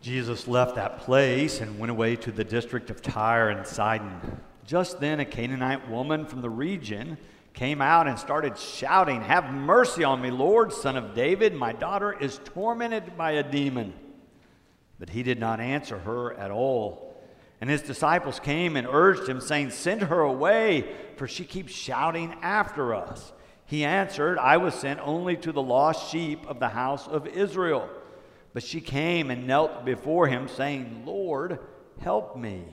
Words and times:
Jesus 0.00 0.46
left 0.46 0.76
that 0.76 1.00
place 1.00 1.60
and 1.60 1.78
went 1.78 1.90
away 1.90 2.16
to 2.16 2.30
the 2.30 2.44
district 2.44 2.90
of 2.90 3.02
Tyre 3.02 3.48
and 3.50 3.66
Sidon. 3.66 4.40
Just 4.64 5.00
then, 5.00 5.18
a 5.20 5.24
Canaanite 5.24 5.88
woman 5.88 6.24
from 6.26 6.40
the 6.40 6.50
region 6.50 7.18
came 7.52 7.80
out 7.80 8.06
and 8.06 8.18
started 8.18 8.56
shouting, 8.56 9.20
Have 9.22 9.52
mercy 9.52 10.04
on 10.04 10.20
me, 10.20 10.30
Lord, 10.30 10.72
son 10.72 10.96
of 10.96 11.14
David. 11.14 11.54
My 11.54 11.72
daughter 11.72 12.12
is 12.12 12.40
tormented 12.44 13.16
by 13.16 13.32
a 13.32 13.42
demon. 13.42 13.92
But 14.98 15.10
he 15.10 15.22
did 15.22 15.40
not 15.40 15.58
answer 15.58 15.98
her 15.98 16.34
at 16.34 16.50
all. 16.50 17.16
And 17.60 17.68
his 17.68 17.82
disciples 17.82 18.38
came 18.38 18.76
and 18.76 18.86
urged 18.88 19.28
him, 19.28 19.40
saying, 19.40 19.70
Send 19.70 20.02
her 20.02 20.20
away, 20.20 20.94
for 21.16 21.26
she 21.26 21.44
keeps 21.44 21.72
shouting 21.72 22.36
after 22.42 22.94
us. 22.94 23.32
He 23.66 23.84
answered, 23.84 24.38
I 24.38 24.58
was 24.58 24.74
sent 24.74 25.00
only 25.00 25.36
to 25.38 25.50
the 25.50 25.62
lost 25.62 26.10
sheep 26.10 26.46
of 26.46 26.60
the 26.60 26.68
house 26.68 27.08
of 27.08 27.26
Israel. 27.26 27.88
But 28.58 28.64
she 28.64 28.80
came 28.80 29.30
and 29.30 29.46
knelt 29.46 29.84
before 29.84 30.26
him, 30.26 30.48
saying, 30.48 31.04
Lord, 31.06 31.60
help 32.00 32.36
me. 32.36 32.64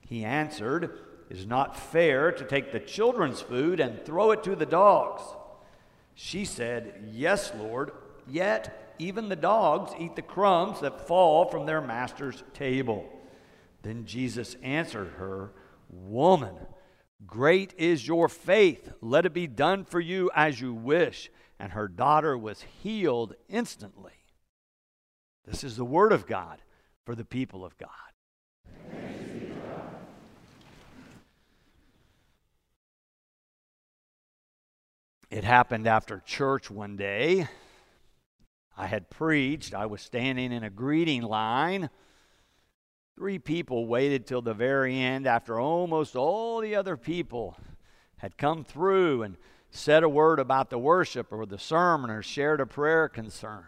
He 0.00 0.22
answered, 0.22 0.84
It 1.30 1.38
is 1.38 1.46
not 1.46 1.78
fair 1.78 2.30
to 2.30 2.44
take 2.44 2.72
the 2.72 2.78
children's 2.78 3.40
food 3.40 3.80
and 3.80 4.04
throw 4.04 4.32
it 4.32 4.44
to 4.44 4.54
the 4.54 4.66
dogs. 4.66 5.22
She 6.12 6.44
said, 6.44 7.08
Yes, 7.10 7.52
Lord, 7.58 7.92
yet 8.26 8.94
even 8.98 9.30
the 9.30 9.34
dogs 9.34 9.94
eat 9.98 10.14
the 10.14 10.20
crumbs 10.20 10.80
that 10.80 11.08
fall 11.08 11.46
from 11.46 11.64
their 11.64 11.80
master's 11.80 12.44
table. 12.52 13.08
Then 13.80 14.04
Jesus 14.04 14.56
answered 14.62 15.14
her, 15.16 15.52
Woman, 15.88 16.54
great 17.26 17.72
is 17.78 18.06
your 18.06 18.28
faith. 18.28 18.92
Let 19.00 19.24
it 19.24 19.32
be 19.32 19.46
done 19.46 19.86
for 19.86 20.00
you 20.00 20.30
as 20.34 20.60
you 20.60 20.74
wish. 20.74 21.30
And 21.58 21.72
her 21.72 21.88
daughter 21.88 22.36
was 22.36 22.66
healed 22.82 23.36
instantly. 23.48 24.17
This 25.48 25.64
is 25.64 25.76
the 25.76 25.84
word 25.84 26.12
of 26.12 26.26
God 26.26 26.60
for 27.06 27.14
the 27.14 27.24
people 27.24 27.64
of 27.64 27.74
God. 27.78 27.88
It 35.30 35.44
happened 35.44 35.86
after 35.86 36.22
church 36.26 36.70
one 36.70 36.96
day. 36.96 37.48
I 38.76 38.86
had 38.86 39.08
preached. 39.08 39.74
I 39.74 39.86
was 39.86 40.02
standing 40.02 40.52
in 40.52 40.64
a 40.64 40.70
greeting 40.70 41.22
line. 41.22 41.88
Three 43.16 43.38
people 43.38 43.86
waited 43.86 44.26
till 44.26 44.42
the 44.42 44.54
very 44.54 44.98
end 44.98 45.26
after 45.26 45.58
almost 45.58 46.14
all 46.14 46.60
the 46.60 46.76
other 46.76 46.98
people 46.98 47.56
had 48.18 48.36
come 48.36 48.64
through 48.64 49.22
and 49.22 49.36
said 49.70 50.02
a 50.02 50.08
word 50.08 50.40
about 50.40 50.68
the 50.68 50.78
worship 50.78 51.32
or 51.32 51.46
the 51.46 51.58
sermon 51.58 52.10
or 52.10 52.22
shared 52.22 52.60
a 52.60 52.66
prayer 52.66 53.08
concern. 53.08 53.66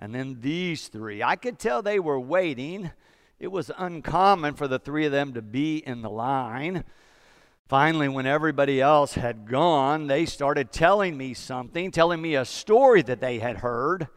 And 0.00 0.14
then 0.14 0.38
these 0.40 0.88
three, 0.88 1.22
I 1.22 1.36
could 1.36 1.58
tell 1.58 1.82
they 1.82 2.00
were 2.00 2.20
waiting. 2.20 2.90
It 3.38 3.48
was 3.48 3.70
uncommon 3.76 4.54
for 4.54 4.68
the 4.68 4.78
three 4.78 5.06
of 5.06 5.12
them 5.12 5.34
to 5.34 5.42
be 5.42 5.78
in 5.78 6.02
the 6.02 6.10
line. 6.10 6.84
Finally, 7.68 8.08
when 8.08 8.26
everybody 8.26 8.80
else 8.80 9.14
had 9.14 9.48
gone, 9.48 10.06
they 10.06 10.26
started 10.26 10.70
telling 10.70 11.16
me 11.16 11.32
something, 11.32 11.90
telling 11.90 12.20
me 12.20 12.34
a 12.34 12.44
story 12.44 13.02
that 13.02 13.20
they 13.20 13.38
had 13.38 13.58
heard. 13.58 14.08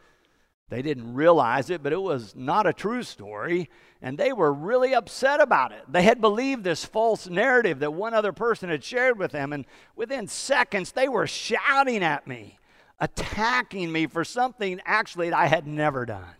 They 0.70 0.82
didn't 0.82 1.14
realize 1.14 1.70
it, 1.70 1.82
but 1.82 1.94
it 1.94 2.02
was 2.02 2.36
not 2.36 2.68
a 2.68 2.74
true 2.74 3.04
story, 3.04 3.70
and 4.02 4.18
they 4.18 4.34
were 4.34 4.52
really 4.52 4.94
upset 4.94 5.40
about 5.40 5.72
it. 5.72 5.84
They 5.88 6.02
had 6.02 6.20
believed 6.20 6.66
this 6.66 6.84
false 6.84 7.28
narrative 7.28 7.80
that 7.80 7.94
one 7.94 8.14
other 8.14 8.34
person 8.34 8.70
had 8.70 8.84
shared 8.84 9.18
with 9.18 9.32
them, 9.32 9.54
and 9.54 9.66
within 9.96 10.28
seconds, 10.28 10.92
they 10.92 11.08
were 11.08 11.26
shouting 11.26 12.04
at 12.04 12.28
me 12.28 12.57
attacking 13.00 13.92
me 13.92 14.08
for 14.08 14.24
something 14.24 14.82
actually 14.86 15.32
I 15.32 15.48
had 15.48 15.68
never 15.68 16.06
done. 16.06 16.36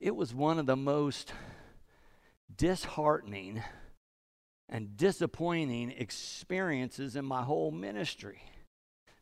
It 0.00 0.16
was 0.16 0.34
one 0.34 0.58
of 0.58 0.66
the 0.66 0.76
most 0.76 1.32
disheartening 2.56 3.62
and 4.68 4.96
disappointing 4.96 5.92
experiences 5.92 7.14
in 7.14 7.24
my 7.24 7.42
whole 7.42 7.70
ministry. 7.70 8.42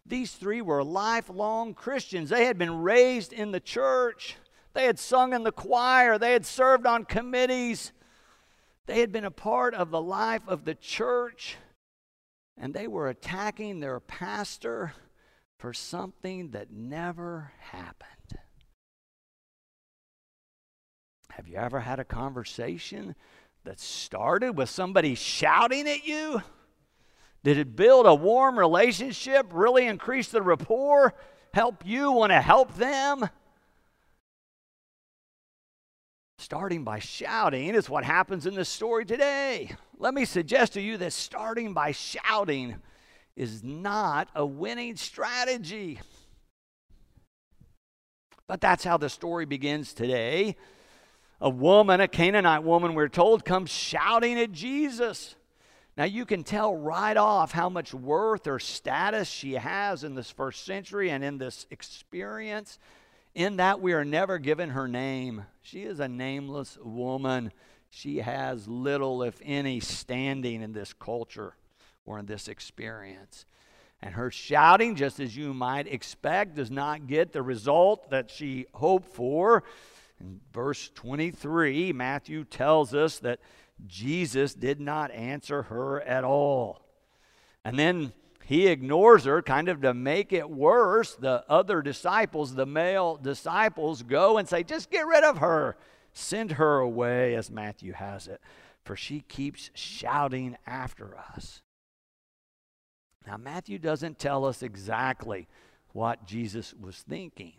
These 0.07 0.33
three 0.33 0.63
were 0.63 0.83
lifelong 0.83 1.75
Christians. 1.75 2.31
They 2.31 2.47
had 2.47 2.57
been 2.57 2.81
raised 2.83 3.33
in 3.33 3.53
the 3.53 3.61
church, 3.61 4.37
they 4.73 4.85
had 4.85 4.99
sung 4.99 5.33
in 5.33 5.43
the 5.43 5.53
choir, 5.53 6.19
they 6.19 6.33
had 6.33 6.47
served 6.47 6.87
on 6.87 7.05
committees, 7.05 7.93
they 8.87 9.01
had 9.01 9.13
been 9.13 9.25
a 9.25 9.31
part 9.31 9.75
of 9.75 9.91
the 9.91 10.01
life 10.01 10.43
of 10.49 10.65
the 10.65 10.75
church, 10.75 11.57
and 12.57 12.73
they 12.73 12.87
were 12.87 13.09
attacking 13.09 13.81
their 13.81 14.01
pastor 14.01 14.95
for 15.61 15.75
something 15.75 16.53
that 16.53 16.73
never 16.73 17.53
happened. 17.59 18.39
Have 21.33 21.47
you 21.47 21.57
ever 21.57 21.81
had 21.81 22.01
a 22.01 22.05
conversation 22.05 23.15
that 23.65 23.79
started 23.79 24.57
with 24.57 24.71
somebody 24.71 25.15
shouting 25.15 25.87
at 25.87 26.07
you? 26.07 26.43
Did 27.45 27.59
it 27.59 27.77
build 27.77 28.07
a 28.07 28.15
warm 28.15 28.59
relationship, 28.59 29.49
really 29.53 29.87
increase 29.87 30.29
the 30.29 30.41
rapport, 30.41 31.13
help 31.53 31.83
you 31.85 32.11
want 32.11 32.31
to 32.33 32.41
help 32.41 32.75
them? 32.77 33.29
Starting 36.39 36.85
by 36.85 37.01
shouting 37.01 37.75
is 37.75 37.91
what 37.91 38.05
happens 38.05 38.47
in 38.47 38.55
this 38.55 38.71
story 38.71 39.05
today. 39.05 39.71
Let 39.99 40.15
me 40.15 40.25
suggest 40.25 40.73
to 40.73 40.81
you 40.81 40.97
that 40.97 41.13
starting 41.13 41.75
by 41.75 41.93
shouting 41.93 42.77
is 43.37 43.63
not 43.63 44.29
a 44.35 44.45
winning 44.45 44.97
strategy. 44.97 46.01
But 48.47 48.61
that's 48.61 48.85
how 48.85 48.97
the 48.97 49.09
story 49.09 49.45
begins 49.45 49.95
today. 49.95 50.57
A 51.41 51.49
woman, 51.49 52.01
a 52.01 52.09
Canaanite 52.09 52.65
woman, 52.65 52.95
we're 52.95 53.09
told, 53.09 53.45
comes 53.45 53.71
shouting 53.71 54.39
at 54.39 54.53
Jesus. 54.53 55.37
Now, 55.97 56.05
you 56.05 56.27
can 56.27 56.45
tell 56.45 56.75
right 56.75 57.17
off 57.17 57.53
how 57.53 57.69
much 57.69 57.95
worth 57.95 58.47
or 58.47 58.59
status 58.59 59.29
she 59.29 59.55
has 59.55 60.05
in 60.05 60.15
this 60.15 60.31
first 60.31 60.65
century 60.65 61.11
and 61.11 61.23
in 61.23 61.39
this 61.39 61.67
experience, 61.71 62.79
in 63.35 63.57
that 63.59 63.81
we 63.81 63.93
are 63.93 64.05
never 64.05 64.39
given 64.39 64.71
her 64.71 64.89
name. 64.89 65.45
She 65.63 65.83
is 65.85 66.01
a 66.01 66.09
nameless 66.09 66.77
woman. 66.83 67.53
She 67.89 68.19
has 68.19 68.67
little, 68.67 69.23
if 69.23 69.41
any, 69.45 69.81
standing 69.81 70.63
in 70.63 70.73
this 70.73 70.93
culture 70.93 71.55
or 72.11 72.19
in 72.19 72.27
this 72.27 72.49
experience. 72.49 73.47
And 74.03 74.15
her 74.15 74.33
shouting, 74.33 74.97
just 74.97 75.21
as 75.21 75.37
you 75.37 75.55
might 75.55 75.87
expect, 75.87 76.57
does 76.57 76.71
not 76.71 77.07
get 77.07 77.33
the 77.33 77.43
result 77.43 78.11
that 78.11 78.31
she 78.31 78.67
hoped 78.75 79.15
for. 79.15 79.63
In 80.21 80.41
verse 80.53 80.91
23, 80.97 81.93
Matthew 81.93 82.45
tells 82.45 82.95
us 82.95 83.21
that 83.21 83.39
Jesus 83.87 84.55
did 84.55 84.81
not 84.81 85.13
answer 85.13 85.63
her 85.65 86.01
at 86.03 86.25
all. 86.25 86.83
And 87.65 87.79
then 87.79 88.13
he 88.45 88.67
ignores 88.67 89.25
her, 89.25 89.41
kind 89.41 89.69
of 89.69 89.81
to 89.83 89.95
make 89.95 90.33
it 90.33 90.51
worse. 90.51 91.15
The 91.15 91.45
other 91.49 91.81
disciples, 91.81 92.57
the 92.57 92.67
male 92.67 93.21
disciples, 93.23 94.03
go 94.03 94.39
and 94.39 94.49
say, 94.49 94.65
Just 94.65 94.91
get 94.91 95.07
rid 95.07 95.23
of 95.23 95.39
her. 95.39 95.77
Send 96.13 96.53
her 96.53 96.81
away, 96.81 97.37
as 97.37 97.53
Matthew 97.53 97.93
has 97.93 98.27
it, 98.27 98.41
for 98.83 98.97
she 98.97 99.21
keeps 99.21 99.71
shouting 99.75 100.57
after 100.67 101.17
us. 101.17 101.63
Now, 103.27 103.37
Matthew 103.37 103.79
doesn't 103.79 104.19
tell 104.19 104.45
us 104.45 104.63
exactly 104.63 105.47
what 105.93 106.27
Jesus 106.27 106.75
was 106.75 107.05
thinking. 107.09 107.55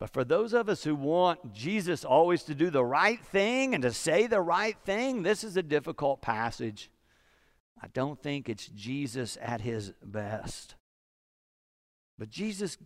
But 0.00 0.10
for 0.10 0.24
those 0.24 0.52
of 0.52 0.68
us 0.68 0.84
who 0.84 0.94
want 0.94 1.52
Jesus 1.52 2.04
always 2.04 2.44
to 2.44 2.54
do 2.54 2.70
the 2.70 2.84
right 2.84 3.20
thing 3.20 3.74
and 3.74 3.82
to 3.82 3.92
say 3.92 4.26
the 4.26 4.40
right 4.40 4.76
thing, 4.84 5.22
this 5.22 5.42
is 5.42 5.56
a 5.56 5.62
difficult 5.62 6.22
passage. 6.22 6.90
I 7.82 7.88
don't 7.88 8.20
think 8.20 8.48
it's 8.48 8.68
Jesus 8.68 9.36
at 9.40 9.60
his 9.60 9.92
best. 10.02 10.76
But 12.16 12.30
Jesus 12.30 12.78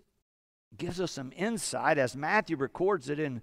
gives 0.76 1.00
us 1.00 1.12
some 1.12 1.32
insight 1.36 1.98
as 1.98 2.16
Matthew 2.16 2.56
records 2.56 3.08
it 3.10 3.18
in 3.18 3.42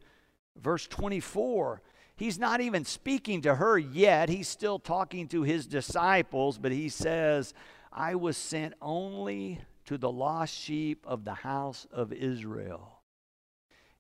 verse 0.55 0.87
24. 0.87 1.81
He's 2.19 2.37
not 2.37 2.59
even 2.59 2.83
speaking 2.83 3.43
to 3.43 3.55
her 3.55 3.77
yet. 3.77 4.27
He's 4.27 4.49
still 4.49 4.77
talking 4.77 5.29
to 5.29 5.43
his 5.43 5.65
disciples, 5.65 6.57
but 6.57 6.73
he 6.73 6.89
says, 6.89 7.53
I 7.93 8.15
was 8.15 8.35
sent 8.35 8.73
only 8.81 9.61
to 9.85 9.97
the 9.97 10.11
lost 10.11 10.53
sheep 10.53 11.05
of 11.07 11.23
the 11.23 11.33
house 11.33 11.87
of 11.93 12.11
Israel. 12.11 12.99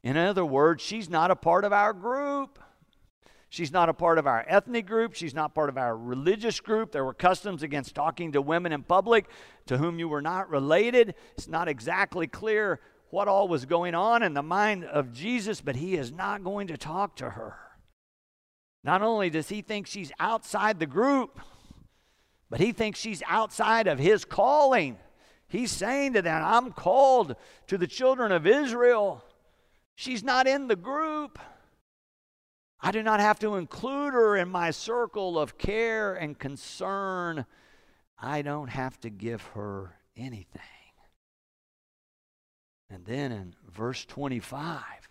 In 0.03 0.17
other 0.17 0.43
words, 0.43 0.83
she's 0.83 1.09
not 1.09 1.31
a 1.31 1.35
part 1.35 1.63
of 1.63 1.71
our 1.71 1.93
group. 1.93 2.59
She's 3.47 3.71
not 3.71 3.87
a 3.87 3.93
part 3.93 4.17
of 4.17 4.27
our 4.27 4.43
ethnic 4.49 4.85
group. 4.85 5.13
She's 5.13 5.33
not 5.33 5.55
part 5.55 5.69
of 5.69 5.77
our 5.77 5.95
religious 5.95 6.59
group. 6.59 6.91
There 6.91 7.05
were 7.05 7.13
customs 7.13 7.63
against 7.63 7.95
talking 7.95 8.33
to 8.33 8.41
women 8.41 8.73
in 8.73 8.83
public 8.83 9.29
to 9.67 9.77
whom 9.77 9.97
you 9.97 10.09
were 10.09 10.21
not 10.21 10.49
related. 10.49 11.15
It's 11.37 11.47
not 11.47 11.69
exactly 11.69 12.27
clear 12.27 12.81
what 13.11 13.29
all 13.29 13.47
was 13.47 13.63
going 13.63 13.95
on 13.95 14.23
in 14.23 14.33
the 14.33 14.43
mind 14.43 14.83
of 14.83 15.13
Jesus, 15.13 15.61
but 15.61 15.77
he 15.77 15.95
is 15.95 16.11
not 16.11 16.43
going 16.43 16.67
to 16.67 16.75
talk 16.75 17.15
to 17.15 17.29
her. 17.29 17.55
Not 18.83 19.01
only 19.01 19.29
does 19.29 19.49
he 19.49 19.61
think 19.61 19.87
she's 19.87 20.11
outside 20.19 20.79
the 20.79 20.85
group, 20.85 21.39
but 22.49 22.59
he 22.59 22.71
thinks 22.71 22.99
she's 22.99 23.21
outside 23.27 23.87
of 23.87 23.99
his 23.99 24.25
calling. 24.25 24.97
He's 25.47 25.71
saying 25.71 26.13
to 26.13 26.21
them, 26.21 26.43
I'm 26.43 26.71
called 26.71 27.35
to 27.67 27.77
the 27.77 27.87
children 27.87 28.31
of 28.31 28.47
Israel. 28.47 29.23
She's 29.95 30.23
not 30.23 30.47
in 30.47 30.67
the 30.67 30.75
group. 30.75 31.39
I 32.81 32.91
do 32.91 33.03
not 33.03 33.19
have 33.19 33.39
to 33.39 33.55
include 33.55 34.13
her 34.13 34.37
in 34.37 34.47
my 34.47 34.71
circle 34.71 35.37
of 35.37 35.57
care 35.57 36.15
and 36.15 36.39
concern. 36.39 37.45
I 38.17 38.41
don't 38.41 38.69
have 38.69 38.99
to 39.01 39.09
give 39.09 39.41
her 39.53 39.97
anything. 40.15 40.61
And 42.89 43.05
then 43.05 43.31
in 43.31 43.55
verse 43.69 44.05
25, 44.05 45.08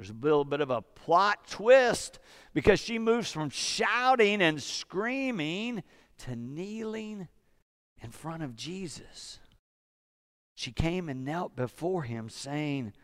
there's 0.00 0.08
a 0.08 0.14
little 0.14 0.46
bit 0.46 0.62
of 0.62 0.70
a 0.70 0.80
plot 0.80 1.46
twist 1.46 2.20
because 2.54 2.80
she 2.80 2.98
moves 2.98 3.30
from 3.30 3.50
shouting 3.50 4.40
and 4.40 4.62
screaming 4.62 5.82
to 6.16 6.34
kneeling 6.34 7.28
in 8.02 8.10
front 8.10 8.42
of 8.42 8.56
Jesus. 8.56 9.40
She 10.54 10.72
came 10.72 11.10
and 11.10 11.22
knelt 11.22 11.54
before 11.54 12.04
him, 12.04 12.30
saying, 12.30 12.94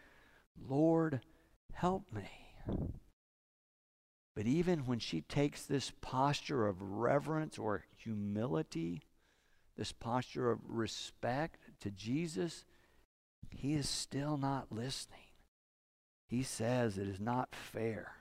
Lord, 0.58 1.20
help 1.74 2.10
me. 2.10 2.30
But 4.34 4.46
even 4.46 4.86
when 4.86 4.98
she 4.98 5.20
takes 5.20 5.66
this 5.66 5.92
posture 6.00 6.66
of 6.66 6.80
reverence 6.80 7.58
or 7.58 7.84
humility, 7.94 9.02
this 9.76 9.92
posture 9.92 10.50
of 10.50 10.60
respect 10.66 11.60
to 11.80 11.90
Jesus, 11.90 12.64
he 13.50 13.74
is 13.74 13.86
still 13.86 14.38
not 14.38 14.72
listening. 14.72 15.25
He 16.26 16.42
says 16.42 16.98
it 16.98 17.08
is 17.08 17.20
not 17.20 17.54
fair 17.54 18.12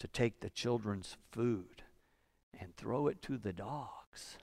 to 0.00 0.08
take 0.08 0.40
the 0.40 0.50
children's 0.50 1.16
food 1.30 1.82
and 2.58 2.76
throw 2.76 3.06
it 3.06 3.22
to 3.22 3.38
the 3.38 3.52
dogs. 3.52 4.38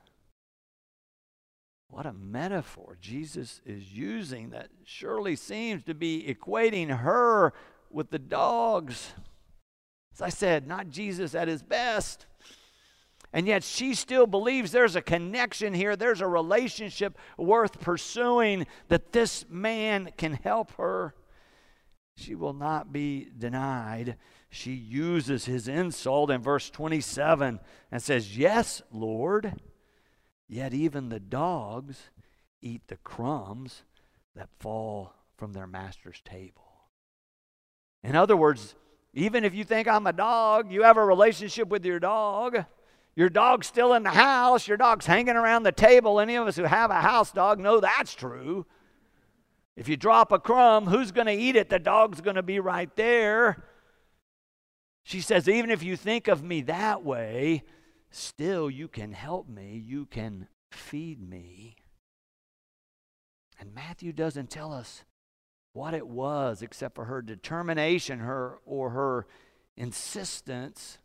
What 1.89 2.05
a 2.05 2.13
metaphor 2.13 2.97
Jesus 2.99 3.61
is 3.65 3.93
using 3.93 4.49
that 4.49 4.69
surely 4.83 5.35
seems 5.35 5.83
to 5.83 5.93
be 5.93 6.23
equating 6.27 6.97
her 6.99 7.53
with 7.89 8.09
the 8.09 8.19
dogs. 8.19 9.13
As 10.13 10.21
I 10.21 10.29
said, 10.29 10.67
not 10.67 10.89
Jesus 10.89 11.35
at 11.35 11.47
his 11.47 11.61
best. 11.61 12.25
And 13.33 13.47
yet 13.47 13.63
she 13.63 13.93
still 13.93 14.27
believes 14.27 14.71
there's 14.71 14.95
a 14.95 15.01
connection 15.01 15.73
here, 15.73 15.95
there's 15.95 16.21
a 16.21 16.27
relationship 16.27 17.17
worth 17.37 17.81
pursuing, 17.81 18.65
that 18.87 19.11
this 19.11 19.45
man 19.49 20.09
can 20.17 20.33
help 20.33 20.71
her. 20.73 21.13
She 22.17 22.35
will 22.35 22.53
not 22.53 22.93
be 22.93 23.29
denied. 23.37 24.17
She 24.49 24.71
uses 24.71 25.45
his 25.45 25.67
insult 25.67 26.31
in 26.31 26.41
verse 26.41 26.69
27 26.69 27.59
and 27.91 28.01
says, 28.01 28.37
Yes, 28.37 28.81
Lord, 28.91 29.53
yet 30.47 30.73
even 30.73 31.09
the 31.09 31.19
dogs 31.19 32.09
eat 32.61 32.87
the 32.87 32.97
crumbs 32.97 33.83
that 34.35 34.49
fall 34.59 35.13
from 35.37 35.53
their 35.53 35.67
master's 35.67 36.21
table. 36.23 36.63
In 38.03 38.15
other 38.15 38.37
words, 38.37 38.75
even 39.13 39.43
if 39.43 39.53
you 39.53 39.63
think 39.63 39.87
I'm 39.87 40.07
a 40.07 40.13
dog, 40.13 40.71
you 40.71 40.83
have 40.83 40.97
a 40.97 41.05
relationship 41.05 41.67
with 41.67 41.85
your 41.85 41.99
dog. 41.99 42.65
Your 43.15 43.29
dog's 43.29 43.67
still 43.67 43.93
in 43.93 44.03
the 44.03 44.09
house. 44.09 44.67
Your 44.67 44.77
dog's 44.77 45.05
hanging 45.05 45.35
around 45.35 45.63
the 45.63 45.71
table. 45.71 46.19
Any 46.19 46.35
of 46.35 46.47
us 46.47 46.55
who 46.55 46.63
have 46.63 46.91
a 46.91 47.01
house 47.01 47.31
dog 47.31 47.59
know 47.59 47.79
that's 47.79 48.13
true. 48.13 48.65
If 49.75 49.89
you 49.89 49.97
drop 49.97 50.31
a 50.31 50.39
crumb, 50.39 50.87
who's 50.87 51.11
going 51.11 51.27
to 51.27 51.33
eat 51.33 51.55
it? 51.55 51.69
The 51.69 51.79
dog's 51.79 52.21
going 52.21 52.37
to 52.37 52.43
be 52.43 52.59
right 52.59 52.93
there. 52.95 53.65
She 55.03 55.21
says, 55.21 55.47
even 55.47 55.69
if 55.69 55.83
you 55.83 55.95
think 55.95 56.27
of 56.27 56.43
me 56.43 56.61
that 56.61 57.03
way, 57.03 57.63
still 58.09 58.69
you 58.69 58.87
can 58.87 59.11
help 59.11 59.47
me. 59.47 59.83
You 59.85 60.05
can 60.05 60.47
feed 60.71 61.21
me. 61.21 61.75
And 63.59 63.73
Matthew 63.73 64.13
doesn't 64.13 64.49
tell 64.49 64.73
us 64.73 65.03
what 65.73 65.93
it 65.93 66.07
was 66.07 66.61
except 66.61 66.95
for 66.95 67.05
her 67.05 67.21
determination 67.21 68.19
her 68.19 68.59
or 68.65 68.91
her 68.91 69.27
insistence 69.75 70.99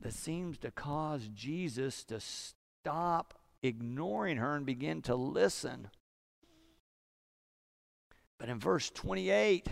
that 0.00 0.14
seems 0.14 0.56
to 0.58 0.70
cause 0.70 1.28
Jesus 1.34 2.04
to 2.04 2.18
stop 2.20 3.34
ignoring 3.62 4.38
her 4.38 4.54
and 4.54 4.64
begin 4.64 5.02
to 5.02 5.14
listen. 5.14 5.88
But 8.38 8.48
in 8.48 8.60
verse 8.60 8.90
28, 8.90 9.68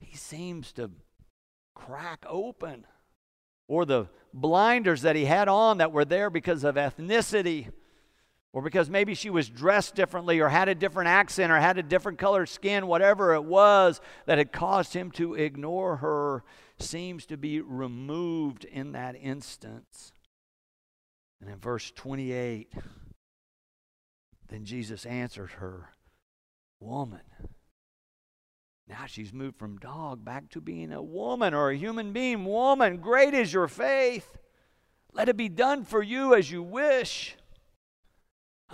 he 0.00 0.16
seems 0.16 0.72
to 0.72 0.90
crack 1.74 2.24
open, 2.28 2.86
or 3.68 3.84
the 3.84 4.08
blinders 4.32 5.02
that 5.02 5.16
he 5.16 5.24
had 5.24 5.48
on 5.48 5.78
that 5.78 5.92
were 5.92 6.04
there 6.04 6.30
because 6.30 6.64
of 6.64 6.74
ethnicity, 6.74 7.70
or 8.52 8.62
because 8.62 8.90
maybe 8.90 9.14
she 9.14 9.30
was 9.30 9.48
dressed 9.48 9.94
differently, 9.94 10.40
or 10.40 10.48
had 10.48 10.68
a 10.68 10.74
different 10.74 11.08
accent, 11.08 11.50
or 11.50 11.58
had 11.58 11.78
a 11.78 11.82
different 11.82 12.18
color 12.18 12.46
skin, 12.46 12.86
whatever 12.86 13.34
it 13.34 13.44
was 13.44 14.00
that 14.26 14.38
had 14.38 14.52
caused 14.52 14.94
him 14.94 15.10
to 15.12 15.34
ignore 15.34 15.96
her 15.96 16.44
seems 16.78 17.26
to 17.26 17.36
be 17.36 17.60
removed 17.60 18.64
in 18.64 18.92
that 18.92 19.16
instance. 19.20 20.12
And 21.40 21.50
in 21.50 21.58
verse 21.58 21.92
28, 21.94 22.72
then 24.48 24.64
Jesus 24.64 25.04
answered 25.06 25.52
her, 25.52 25.90
Woman. 26.80 27.20
Now 28.86 29.06
she's 29.06 29.32
moved 29.32 29.58
from 29.58 29.78
dog 29.78 30.24
back 30.24 30.50
to 30.50 30.60
being 30.60 30.92
a 30.92 31.02
woman 31.02 31.54
or 31.54 31.70
a 31.70 31.76
human 31.76 32.12
being. 32.12 32.44
Woman, 32.44 32.98
great 32.98 33.32
is 33.32 33.52
your 33.52 33.68
faith. 33.68 34.36
Let 35.12 35.28
it 35.28 35.36
be 35.36 35.48
done 35.48 35.84
for 35.84 36.02
you 36.02 36.34
as 36.34 36.50
you 36.50 36.62
wish 36.62 37.36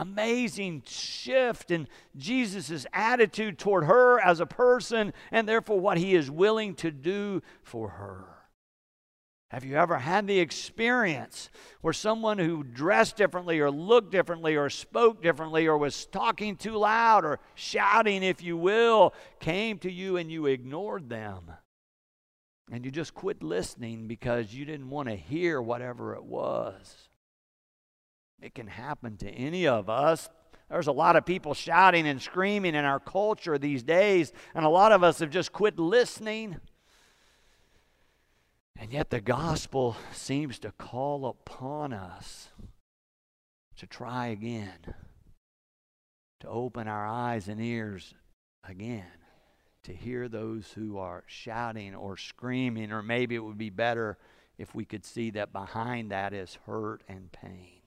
amazing 0.01 0.83
shift 0.87 1.71
in 1.71 1.87
Jesus' 2.17 2.87
attitude 2.93 3.59
toward 3.59 3.85
her 3.85 4.19
as 4.21 4.41
a 4.41 4.47
person 4.47 5.13
and 5.31 5.47
therefore 5.47 5.79
what 5.79 5.99
he 5.99 6.15
is 6.15 6.31
willing 6.31 6.75
to 6.77 6.91
do 6.91 7.43
for 7.63 7.91
her. 7.91 8.25
Have 9.51 9.65
you 9.65 9.77
ever 9.77 9.99
had 9.99 10.29
the 10.29 10.39
experience 10.39 11.51
where 11.81 11.93
someone 11.93 12.39
who 12.39 12.63
dressed 12.63 13.17
differently 13.17 13.59
or 13.59 13.69
looked 13.69 14.13
differently 14.13 14.55
or 14.55 14.71
spoke 14.71 15.21
differently 15.21 15.67
or 15.67 15.77
was 15.77 16.07
talking 16.07 16.55
too 16.55 16.77
loud 16.77 17.25
or 17.25 17.41
shouting, 17.57 18.23
if 18.23 18.45
you 18.45 18.57
will, 18.57 19.13
came 19.41 19.79
to 19.79 19.91
you 19.91 20.17
and 20.17 20.31
you 20.31 20.47
ignored 20.47 21.09
them? 21.09 21.51
And 22.71 22.85
you 22.85 22.93
just 22.93 23.13
quit 23.13 23.43
listening 23.43 24.07
because 24.07 24.55
you 24.55 24.65
didn't 24.65 24.89
want 24.89 25.09
to 25.09 25.17
hear 25.17 25.61
whatever 25.61 26.15
it 26.15 26.23
was. 26.23 27.09
It 28.41 28.55
can 28.55 28.69
happen 28.69 29.17
to 29.17 29.29
any 29.29 29.67
of 29.67 29.91
us. 29.91 30.31
There's 30.71 30.87
a 30.87 30.93
lot 30.93 31.17
of 31.17 31.27
people 31.27 31.55
shouting 31.55 32.07
and 32.07 32.23
screaming 32.23 32.77
in 32.77 32.85
our 32.85 33.01
culture 33.01 33.59
these 33.59 33.83
days, 33.83 34.33
and 34.55 34.65
a 34.65 34.69
lot 34.69 34.93
of 34.93 35.03
us 35.03 35.19
have 35.19 35.31
just 35.31 35.53
quit 35.53 35.77
listening. 35.77 36.59
And 38.77 38.93
yet, 38.93 39.11
the 39.11 39.21
gospel 39.21 39.97
seems 40.13 40.59
to 40.61 40.73
call 40.73 41.27
upon 41.27 41.93
us 41.93 42.49
to 43.77 43.87
try 43.87 44.29
again, 44.29 44.95
to 46.41 46.49
open 46.49 46.89
our 46.89 47.07
eyes 47.07 47.49
and 47.49 47.61
ears 47.61 48.15
again, 48.69 49.07
to 49.83 49.95
hear 49.95 50.29
those 50.29 50.73
who 50.73 50.99
are 50.99 51.25
shouting 51.27 51.95
or 51.95 52.17
screaming, 52.17 52.93
or 52.93 53.03
maybe 53.03 53.35
it 53.35 53.45
would 53.45 53.59
be 53.59 53.71
better 53.71 54.19
if 54.59 54.75
we 54.75 54.85
could 54.85 55.05
see 55.05 55.31
that 55.31 55.53
behind 55.53 56.11
that 56.11 56.33
is 56.33 56.59
hurt 56.67 57.03
and 57.09 57.33
pain. 57.33 57.80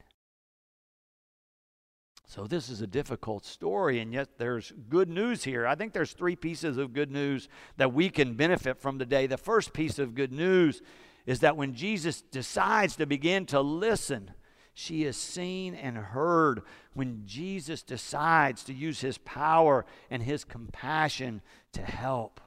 So, 2.25 2.47
this 2.47 2.69
is 2.69 2.81
a 2.81 2.87
difficult 2.87 3.45
story, 3.45 3.99
and 3.99 4.13
yet 4.13 4.37
there's 4.37 4.71
good 4.89 5.09
news 5.09 5.43
here. 5.43 5.67
I 5.67 5.75
think 5.75 5.93
there's 5.93 6.13
three 6.13 6.35
pieces 6.35 6.77
of 6.77 6.93
good 6.93 7.11
news 7.11 7.49
that 7.77 7.93
we 7.93 8.09
can 8.09 8.35
benefit 8.35 8.79
from 8.79 8.97
today. 8.97 9.27
The 9.27 9.37
first 9.37 9.73
piece 9.73 9.99
of 9.99 10.15
good 10.15 10.31
news 10.31 10.81
is 11.25 11.41
that 11.41 11.57
when 11.57 11.73
Jesus 11.73 12.21
decides 12.21 12.95
to 12.95 13.05
begin 13.05 13.45
to 13.47 13.61
listen, 13.61 14.31
she 14.73 15.03
is 15.03 15.17
seen 15.17 15.75
and 15.75 15.97
heard. 15.97 16.61
When 16.93 17.23
Jesus 17.25 17.83
decides 17.83 18.63
to 18.63 18.73
use 18.73 19.01
his 19.01 19.17
power 19.19 19.85
and 20.09 20.23
his 20.23 20.43
compassion 20.43 21.41
to 21.73 21.81
help, 21.81 22.41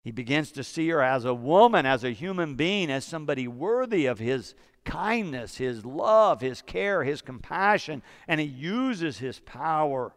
he 0.00 0.10
begins 0.10 0.52
to 0.52 0.62
see 0.62 0.90
her 0.90 1.02
as 1.02 1.24
a 1.24 1.34
woman, 1.34 1.86
as 1.86 2.04
a 2.04 2.10
human 2.10 2.54
being, 2.54 2.90
as 2.90 3.04
somebody 3.04 3.48
worthy 3.48 4.06
of 4.06 4.18
his 4.18 4.54
kindness, 4.84 5.56
his 5.56 5.84
love, 5.84 6.40
his 6.40 6.62
care, 6.62 7.04
his 7.04 7.22
compassion, 7.22 8.02
and 8.28 8.40
he 8.40 8.46
uses 8.46 9.18
his 9.18 9.40
power 9.40 10.14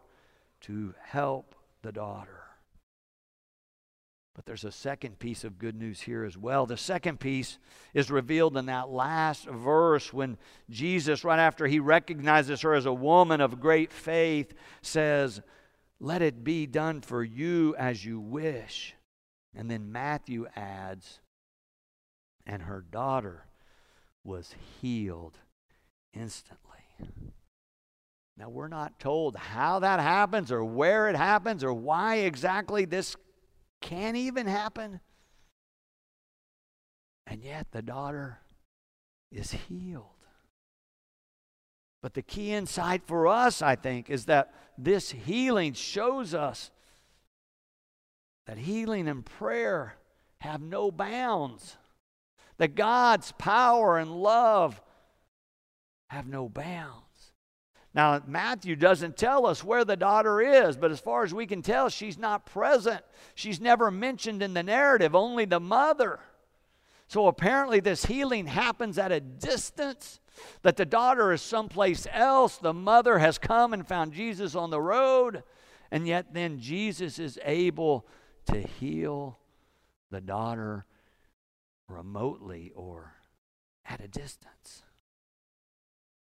to 0.62 0.94
help 1.02 1.54
the 1.82 1.92
daughter. 1.92 2.38
But 4.38 4.46
there's 4.46 4.64
a 4.64 4.70
second 4.70 5.18
piece 5.18 5.42
of 5.42 5.58
good 5.58 5.74
news 5.74 6.02
here 6.02 6.24
as 6.24 6.38
well. 6.38 6.64
The 6.64 6.76
second 6.76 7.18
piece 7.18 7.58
is 7.92 8.08
revealed 8.08 8.56
in 8.56 8.66
that 8.66 8.88
last 8.88 9.46
verse 9.46 10.12
when 10.12 10.38
Jesus, 10.70 11.24
right 11.24 11.40
after 11.40 11.66
he 11.66 11.80
recognizes 11.80 12.60
her 12.60 12.72
as 12.72 12.86
a 12.86 12.92
woman 12.92 13.40
of 13.40 13.58
great 13.58 13.92
faith, 13.92 14.54
says, 14.80 15.40
Let 15.98 16.22
it 16.22 16.44
be 16.44 16.66
done 16.66 17.00
for 17.00 17.24
you 17.24 17.74
as 17.76 18.04
you 18.04 18.20
wish. 18.20 18.94
And 19.56 19.68
then 19.68 19.90
Matthew 19.90 20.46
adds, 20.54 21.18
And 22.46 22.62
her 22.62 22.80
daughter 22.80 23.48
was 24.28 24.54
healed 24.80 25.38
instantly. 26.12 26.84
Now, 28.36 28.50
we're 28.50 28.68
not 28.68 29.00
told 29.00 29.34
how 29.34 29.80
that 29.80 29.98
happens 29.98 30.52
or 30.52 30.62
where 30.62 31.08
it 31.08 31.16
happens 31.16 31.64
or 31.64 31.72
why 31.72 32.16
exactly 32.16 32.84
this 32.84 33.16
can't 33.80 34.16
even 34.16 34.46
happen. 34.46 35.00
And 37.26 37.42
yet 37.42 37.68
the 37.72 37.82
daughter 37.82 38.38
is 39.32 39.50
healed. 39.50 40.04
But 42.00 42.14
the 42.14 42.22
key 42.22 42.52
insight 42.52 43.02
for 43.06 43.26
us, 43.26 43.60
I 43.60 43.74
think, 43.74 44.08
is 44.08 44.26
that 44.26 44.54
this 44.76 45.10
healing 45.10 45.72
shows 45.72 46.32
us 46.32 46.70
that 48.46 48.58
healing 48.58 49.08
and 49.08 49.26
prayer 49.26 49.96
have 50.40 50.60
no 50.60 50.90
bounds, 50.92 51.76
that 52.58 52.74
God's 52.74 53.32
power 53.38 53.98
and 53.98 54.10
love 54.10 54.80
have 56.08 56.26
no 56.26 56.48
bounds. 56.48 57.04
Now, 57.94 58.22
Matthew 58.26 58.76
doesn't 58.76 59.16
tell 59.16 59.46
us 59.46 59.64
where 59.64 59.84
the 59.84 59.96
daughter 59.96 60.40
is, 60.40 60.76
but 60.76 60.90
as 60.90 61.00
far 61.00 61.24
as 61.24 61.32
we 61.32 61.46
can 61.46 61.62
tell, 61.62 61.88
she's 61.88 62.18
not 62.18 62.46
present. 62.46 63.02
She's 63.34 63.60
never 63.60 63.90
mentioned 63.90 64.42
in 64.42 64.54
the 64.54 64.62
narrative, 64.62 65.14
only 65.14 65.46
the 65.46 65.60
mother. 65.60 66.20
So 67.08 67.26
apparently, 67.26 67.80
this 67.80 68.04
healing 68.04 68.46
happens 68.46 68.98
at 68.98 69.10
a 69.10 69.20
distance, 69.20 70.20
that 70.62 70.76
the 70.76 70.84
daughter 70.84 71.32
is 71.32 71.42
someplace 71.42 72.06
else. 72.12 72.58
The 72.58 72.74
mother 72.74 73.18
has 73.18 73.38
come 73.38 73.72
and 73.72 73.86
found 73.86 74.12
Jesus 74.12 74.54
on 74.54 74.70
the 74.70 74.80
road, 74.80 75.42
and 75.90 76.06
yet 76.06 76.34
then 76.34 76.60
Jesus 76.60 77.18
is 77.18 77.38
able 77.44 78.06
to 78.46 78.60
heal 78.60 79.38
the 80.10 80.20
daughter 80.20 80.84
remotely 81.88 82.72
or 82.74 83.14
at 83.84 84.00
a 84.00 84.08
distance. 84.08 84.82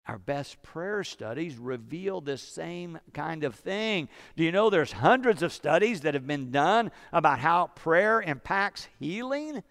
Our 0.07 0.19
best 0.19 0.63
prayer 0.63 1.05
studies 1.05 1.59
reveal 1.59 2.23
this 2.23 2.41
same 2.43 2.99
kind 3.13 3.45
of 3.45 3.55
thing. 3.55 4.09
Do 4.37 4.45
you 4.45 4.51
know 4.51 4.71
there's 4.71 4.93
hundreds 4.93 5.43
of 5.43 5.53
studies 5.53 6.01
that 6.01 6.15
have 6.15 6.27
been 6.27 6.51
done 6.51 6.91
about 7.13 7.41
how 7.41 7.67
prayer 7.75 8.23
impacts 8.23 8.89
healing? 8.99 9.63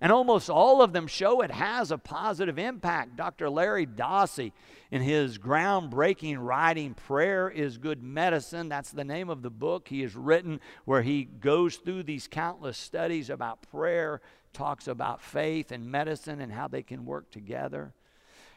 And 0.00 0.12
almost 0.12 0.50
all 0.50 0.82
of 0.82 0.92
them 0.92 1.08
show 1.08 1.42
it 1.42 1.50
has 1.50 1.90
a 1.90 1.98
positive 1.98 2.58
impact. 2.60 3.16
Dr. 3.16 3.50
Larry 3.50 3.86
Dossey, 3.86 4.52
in 4.90 5.00
his 5.00 5.38
groundbreaking 5.38 6.38
writing, 6.38 6.94
Prayer 6.94 7.48
is 7.48 7.78
Good 7.78 8.02
Medicine, 8.02 8.68
that's 8.68 8.90
the 8.90 9.04
name 9.04 9.30
of 9.30 9.42
the 9.42 9.50
book 9.50 9.88
he 9.88 10.02
has 10.02 10.14
written, 10.14 10.60
where 10.84 11.02
he 11.02 11.24
goes 11.24 11.76
through 11.76 12.02
these 12.02 12.28
countless 12.28 12.78
studies 12.78 13.30
about 13.30 13.62
prayer, 13.70 14.20
talks 14.52 14.88
about 14.88 15.22
faith 15.22 15.72
and 15.72 15.90
medicine 15.90 16.40
and 16.40 16.52
how 16.52 16.68
they 16.68 16.82
can 16.82 17.04
work 17.04 17.30
together. 17.30 17.92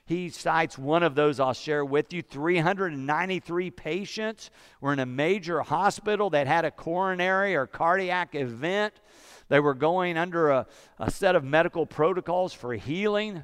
He 0.05 0.29
cites 0.29 0.77
one 0.77 1.01
of 1.01 1.15
those 1.15 1.39
I'll 1.39 1.53
share 1.53 1.83
with 1.83 2.13
you. 2.13 2.21
393 2.21 3.71
patients 3.71 4.51
were 4.79 4.93
in 4.93 4.99
a 4.99 5.05
major 5.05 5.61
hospital 5.61 6.29
that 6.29 6.45
had 6.45 6.63
a 6.63 6.69
coronary 6.69 7.55
or 7.55 7.65
cardiac 7.65 8.35
event. 8.35 8.93
They 9.47 9.59
were 9.59 9.73
going 9.73 10.15
under 10.15 10.49
a, 10.49 10.67
a 10.99 11.09
set 11.09 11.35
of 11.35 11.43
medical 11.43 11.87
protocols 11.87 12.53
for 12.53 12.73
healing. 12.73 13.43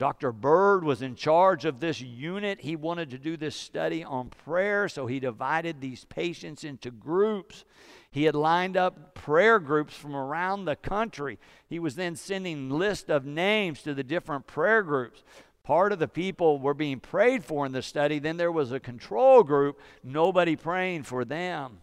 Dr. 0.00 0.32
Byrd 0.32 0.82
was 0.82 1.02
in 1.02 1.14
charge 1.14 1.64
of 1.66 1.78
this 1.78 2.00
unit. 2.00 2.62
He 2.62 2.74
wanted 2.74 3.10
to 3.10 3.18
do 3.18 3.36
this 3.36 3.54
study 3.54 4.02
on 4.02 4.30
prayer, 4.30 4.88
so 4.88 5.06
he 5.06 5.20
divided 5.20 5.80
these 5.80 6.04
patients 6.06 6.64
into 6.64 6.90
groups. 6.90 7.64
He 8.12 8.24
had 8.24 8.34
lined 8.34 8.76
up 8.76 9.14
prayer 9.14 9.58
groups 9.58 9.94
from 9.94 10.16
around 10.16 10.64
the 10.64 10.76
country. 10.76 11.38
He 11.68 11.78
was 11.78 11.94
then 11.94 12.16
sending 12.16 12.70
list 12.70 13.08
of 13.08 13.24
names 13.24 13.82
to 13.82 13.94
the 13.94 14.02
different 14.02 14.46
prayer 14.46 14.82
groups 14.82 15.22
part 15.70 15.92
of 15.92 16.00
the 16.00 16.08
people 16.08 16.58
were 16.58 16.74
being 16.74 16.98
prayed 16.98 17.44
for 17.44 17.64
in 17.64 17.70
the 17.70 17.80
study. 17.80 18.18
Then 18.18 18.36
there 18.36 18.50
was 18.50 18.72
a 18.72 18.80
control 18.80 19.44
group, 19.44 19.80
nobody 20.02 20.56
praying 20.56 21.04
for 21.04 21.24
them. 21.24 21.78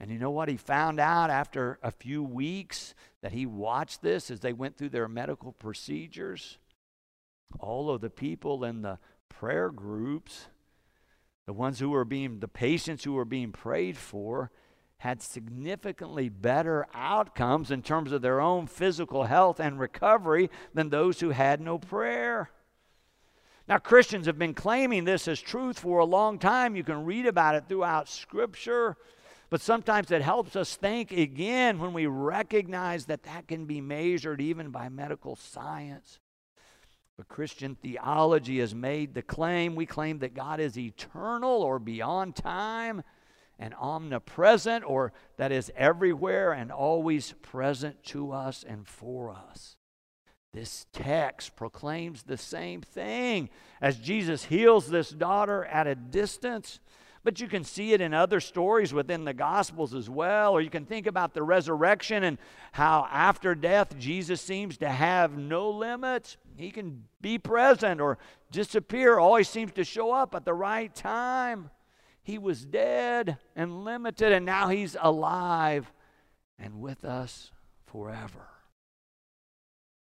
And 0.00 0.10
you 0.10 0.18
know 0.18 0.32
what 0.32 0.48
he 0.48 0.56
found 0.56 0.98
out 0.98 1.30
after 1.30 1.78
a 1.82 1.92
few 1.92 2.20
weeks 2.22 2.94
that 3.22 3.30
he 3.30 3.46
watched 3.46 4.02
this 4.02 4.28
as 4.28 4.40
they 4.40 4.52
went 4.52 4.76
through 4.76 4.88
their 4.88 5.06
medical 5.06 5.52
procedures? 5.52 6.58
All 7.60 7.90
of 7.90 8.00
the 8.00 8.10
people 8.10 8.64
in 8.64 8.82
the 8.82 8.98
prayer 9.28 9.70
groups, 9.70 10.46
the 11.46 11.52
ones 11.52 11.78
who 11.78 11.90
were 11.90 12.04
being, 12.04 12.40
the 12.40 12.48
patients 12.48 13.04
who 13.04 13.12
were 13.12 13.24
being 13.24 13.52
prayed 13.52 13.96
for, 13.96 14.50
had 15.00 15.22
significantly 15.22 16.28
better 16.28 16.86
outcomes 16.92 17.70
in 17.70 17.80
terms 17.80 18.12
of 18.12 18.20
their 18.20 18.38
own 18.38 18.66
physical 18.66 19.24
health 19.24 19.58
and 19.58 19.80
recovery 19.80 20.50
than 20.74 20.90
those 20.90 21.20
who 21.20 21.30
had 21.30 21.58
no 21.58 21.78
prayer. 21.78 22.50
Now, 23.66 23.78
Christians 23.78 24.26
have 24.26 24.38
been 24.38 24.52
claiming 24.52 25.04
this 25.04 25.26
as 25.26 25.40
truth 25.40 25.78
for 25.78 26.00
a 26.00 26.04
long 26.04 26.38
time. 26.38 26.76
You 26.76 26.84
can 26.84 27.06
read 27.06 27.24
about 27.24 27.54
it 27.54 27.64
throughout 27.66 28.10
Scripture. 28.10 28.98
But 29.48 29.62
sometimes 29.62 30.10
it 30.10 30.20
helps 30.20 30.54
us 30.54 30.76
think 30.76 31.12
again 31.12 31.78
when 31.78 31.94
we 31.94 32.04
recognize 32.04 33.06
that 33.06 33.22
that 33.22 33.48
can 33.48 33.64
be 33.64 33.80
measured 33.80 34.42
even 34.42 34.68
by 34.68 34.90
medical 34.90 35.34
science. 35.34 36.18
But 37.16 37.28
Christian 37.28 37.74
theology 37.74 38.58
has 38.58 38.74
made 38.74 39.14
the 39.14 39.22
claim 39.22 39.76
we 39.76 39.86
claim 39.86 40.18
that 40.18 40.34
God 40.34 40.60
is 40.60 40.76
eternal 40.76 41.62
or 41.62 41.78
beyond 41.78 42.36
time 42.36 43.02
and 43.60 43.74
omnipresent, 43.78 44.84
or 44.84 45.12
that 45.36 45.52
is 45.52 45.70
everywhere 45.76 46.52
and 46.52 46.72
always 46.72 47.34
present 47.42 48.02
to 48.02 48.32
us 48.32 48.64
and 48.66 48.88
for 48.88 49.30
us. 49.30 49.76
This 50.52 50.86
text 50.92 51.54
proclaims 51.54 52.24
the 52.24 52.38
same 52.38 52.80
thing 52.80 53.50
as 53.80 53.98
Jesus 53.98 54.44
heals 54.44 54.88
this 54.88 55.10
daughter 55.10 55.64
at 55.66 55.86
a 55.86 55.94
distance. 55.94 56.80
But 57.22 57.38
you 57.38 57.48
can 57.48 57.64
see 57.64 57.92
it 57.92 58.00
in 58.00 58.14
other 58.14 58.40
stories 58.40 58.94
within 58.94 59.26
the 59.26 59.34
Gospels 59.34 59.94
as 59.94 60.08
well. 60.08 60.52
Or 60.52 60.62
you 60.62 60.70
can 60.70 60.86
think 60.86 61.06
about 61.06 61.34
the 61.34 61.42
resurrection 61.42 62.24
and 62.24 62.38
how 62.72 63.06
after 63.12 63.54
death, 63.54 63.96
Jesus 63.98 64.40
seems 64.40 64.78
to 64.78 64.88
have 64.88 65.36
no 65.36 65.70
limits. 65.70 66.38
He 66.56 66.70
can 66.70 67.04
be 67.20 67.38
present 67.38 68.00
or 68.00 68.16
disappear, 68.50 69.18
always 69.18 69.50
seems 69.50 69.72
to 69.72 69.84
show 69.84 70.12
up 70.12 70.34
at 70.34 70.46
the 70.46 70.54
right 70.54 70.92
time. 70.94 71.68
He 72.22 72.38
was 72.38 72.64
dead 72.64 73.38
and 73.56 73.84
limited, 73.84 74.32
and 74.32 74.44
now 74.44 74.68
he's 74.68 74.96
alive 75.00 75.90
and 76.58 76.80
with 76.80 77.04
us 77.04 77.50
forever. 77.86 78.46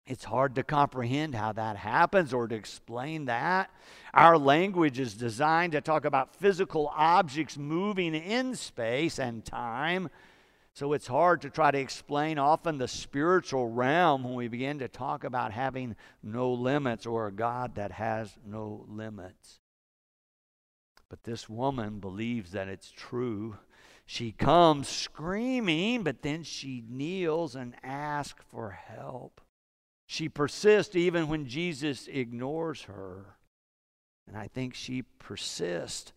It's 0.04 0.24
hard 0.24 0.56
to 0.56 0.64
comprehend 0.64 1.34
how 1.34 1.52
that 1.52 1.76
happens 1.76 2.34
or 2.34 2.48
to 2.48 2.54
explain 2.54 3.26
that. 3.26 3.70
Our 4.12 4.36
language 4.36 4.98
is 4.98 5.14
designed 5.14 5.72
to 5.72 5.80
talk 5.80 6.04
about 6.04 6.34
physical 6.34 6.92
objects 6.94 7.56
moving 7.56 8.14
in 8.14 8.56
space 8.56 9.20
and 9.20 9.44
time. 9.44 10.10
So 10.74 10.92
it's 10.92 11.06
hard 11.06 11.42
to 11.42 11.50
try 11.50 11.70
to 11.70 11.78
explain 11.78 12.38
often 12.38 12.78
the 12.78 12.88
spiritual 12.88 13.68
realm 13.68 14.24
when 14.24 14.34
we 14.34 14.48
begin 14.48 14.80
to 14.80 14.88
talk 14.88 15.22
about 15.22 15.52
having 15.52 15.94
no 16.22 16.52
limits 16.52 17.06
or 17.06 17.28
a 17.28 17.32
God 17.32 17.76
that 17.76 17.92
has 17.92 18.36
no 18.44 18.84
limits. 18.88 19.60
But 21.12 21.24
this 21.24 21.46
woman 21.46 22.00
believes 22.00 22.52
that 22.52 22.68
it's 22.68 22.90
true. 22.90 23.58
She 24.06 24.32
comes 24.32 24.88
screaming, 24.88 26.04
but 26.04 26.22
then 26.22 26.42
she 26.42 26.82
kneels 26.88 27.54
and 27.54 27.74
asks 27.82 28.42
for 28.50 28.70
help. 28.70 29.42
She 30.06 30.30
persists 30.30 30.96
even 30.96 31.28
when 31.28 31.46
Jesus 31.46 32.08
ignores 32.08 32.84
her. 32.84 33.36
And 34.26 34.38
I 34.38 34.48
think 34.48 34.72
she 34.72 35.02
persists 35.02 36.14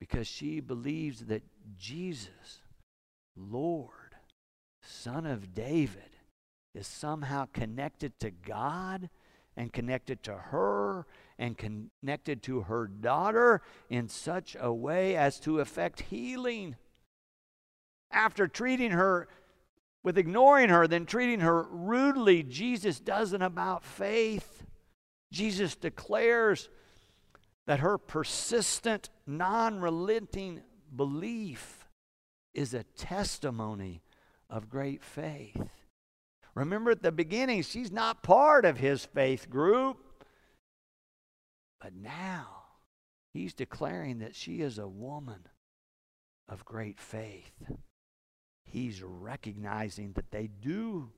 because 0.00 0.26
she 0.26 0.58
believes 0.58 1.26
that 1.26 1.42
Jesus, 1.76 2.62
Lord, 3.36 4.14
Son 4.82 5.26
of 5.26 5.52
David, 5.52 6.16
is 6.74 6.86
somehow 6.86 7.48
connected 7.52 8.18
to 8.20 8.30
God 8.30 9.10
and 9.54 9.70
connected 9.70 10.22
to 10.22 10.32
her 10.32 11.04
and 11.38 11.58
connected 11.58 12.42
to 12.44 12.62
her 12.62 12.86
daughter 12.86 13.62
in 13.90 14.08
such 14.08 14.56
a 14.58 14.72
way 14.72 15.16
as 15.16 15.40
to 15.40 15.60
effect 15.60 16.00
healing. 16.02 16.76
After 18.10 18.46
treating 18.46 18.92
her 18.92 19.28
with 20.02 20.18
ignoring 20.18 20.68
her, 20.68 20.86
then 20.86 21.06
treating 21.06 21.40
her 21.40 21.62
rudely. 21.62 22.42
Jesus 22.42 23.00
does 23.00 23.32
not 23.32 23.42
about 23.42 23.84
faith. 23.84 24.64
Jesus 25.32 25.74
declares 25.74 26.68
that 27.66 27.80
her 27.80 27.98
persistent, 27.98 29.08
non 29.26 29.80
relenting 29.80 30.60
belief 30.94 31.88
is 32.52 32.74
a 32.74 32.84
testimony 32.84 34.02
of 34.48 34.68
great 34.68 35.02
faith. 35.02 35.70
Remember 36.54 36.92
at 36.92 37.02
the 37.02 37.10
beginning, 37.10 37.62
she's 37.62 37.90
not 37.90 38.22
part 38.22 38.64
of 38.64 38.78
his 38.78 39.04
faith 39.04 39.50
group. 39.50 40.03
But 41.84 41.94
now, 41.94 42.46
he's 43.34 43.52
declaring 43.52 44.20
that 44.20 44.34
she 44.34 44.62
is 44.62 44.78
a 44.78 44.88
woman 44.88 45.48
of 46.48 46.64
great 46.64 46.98
faith 46.98 47.52
he's 48.74 49.02
recognizing 49.02 50.12
that 50.14 50.30
they 50.30 50.48
do 50.48 51.10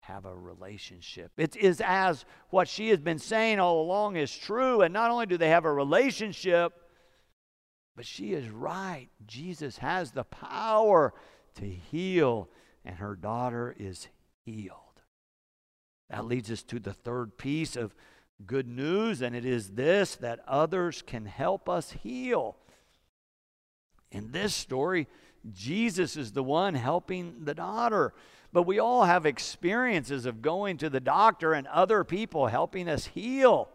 have 0.00 0.26
a 0.26 0.34
relationship. 0.34 1.30
It 1.36 1.56
is 1.56 1.80
as 1.84 2.24
what 2.50 2.68
she 2.68 2.88
has 2.90 2.98
been 2.98 3.20
saying 3.20 3.60
all 3.60 3.82
along 3.82 4.16
is 4.16 4.36
true. 4.36 4.82
And 4.82 4.92
not 4.92 5.10
only 5.10 5.26
do 5.26 5.38
they 5.38 5.48
have 5.48 5.64
a 5.64 5.72
relationship, 5.72 6.72
but 7.96 8.04
she 8.04 8.32
is 8.32 8.48
right. 8.48 9.08
Jesus 9.26 9.78
has 9.78 10.10
the 10.10 10.24
power 10.24 11.14
to 11.54 11.64
heal 11.64 12.50
and 12.84 12.96
her 12.96 13.14
daughter 13.14 13.74
is 13.78 14.08
healed. 14.44 14.78
That 16.10 16.26
leads 16.26 16.50
us 16.50 16.62
to 16.64 16.80
the 16.80 16.92
third 16.92 17.38
piece 17.38 17.76
of 17.76 17.94
good 18.46 18.66
news, 18.66 19.22
and 19.22 19.34
it 19.34 19.44
is 19.44 19.70
this 19.70 20.16
that 20.16 20.40
others 20.46 21.02
can 21.02 21.26
help 21.26 21.68
us 21.68 21.92
heal. 21.92 22.56
In 24.10 24.32
this 24.32 24.54
story, 24.54 25.08
Jesus 25.52 26.16
is 26.16 26.32
the 26.32 26.42
one 26.42 26.74
helping 26.74 27.44
the 27.44 27.54
daughter. 27.54 28.14
But 28.52 28.62
we 28.62 28.78
all 28.78 29.04
have 29.04 29.26
experiences 29.26 30.26
of 30.26 30.40
going 30.40 30.76
to 30.78 30.88
the 30.88 31.00
doctor 31.00 31.52
and 31.54 31.66
other 31.66 32.04
people 32.04 32.46
helping 32.46 32.88
us 32.88 33.06
heal. 33.06 33.68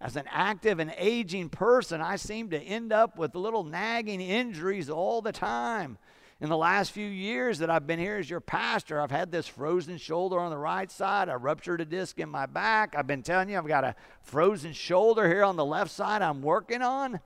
As 0.00 0.16
an 0.16 0.26
active 0.30 0.80
and 0.80 0.92
aging 0.98 1.48
person, 1.48 2.00
I 2.00 2.16
seem 2.16 2.50
to 2.50 2.60
end 2.60 2.92
up 2.92 3.16
with 3.16 3.34
little 3.34 3.64
nagging 3.64 4.20
injuries 4.20 4.90
all 4.90 5.22
the 5.22 5.32
time. 5.32 5.96
In 6.42 6.48
the 6.48 6.56
last 6.56 6.90
few 6.90 7.06
years 7.06 7.60
that 7.60 7.70
I've 7.70 7.86
been 7.86 8.00
here 8.00 8.16
as 8.16 8.28
your 8.28 8.40
pastor, 8.40 9.00
I've 9.00 9.12
had 9.12 9.30
this 9.30 9.46
frozen 9.46 9.96
shoulder 9.96 10.40
on 10.40 10.50
the 10.50 10.58
right 10.58 10.90
side. 10.90 11.28
I 11.28 11.34
ruptured 11.34 11.80
a 11.80 11.84
disc 11.84 12.18
in 12.18 12.28
my 12.28 12.46
back. 12.46 12.96
I've 12.98 13.06
been 13.06 13.22
telling 13.22 13.48
you, 13.48 13.56
I've 13.56 13.68
got 13.68 13.84
a 13.84 13.94
frozen 14.22 14.72
shoulder 14.72 15.28
here 15.28 15.44
on 15.44 15.54
the 15.54 15.64
left 15.64 15.92
side 15.92 16.20
I'm 16.20 16.42
working 16.42 16.82
on. 16.82 17.20